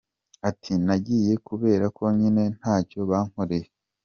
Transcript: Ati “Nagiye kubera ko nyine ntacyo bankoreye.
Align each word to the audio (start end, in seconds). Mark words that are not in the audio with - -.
Ati 0.49 0.73
“Nagiye 0.85 1.33
kubera 1.47 1.85
ko 1.95 2.03
nyine 2.17 2.43
ntacyo 2.57 2.99
bankoreye. 3.09 3.67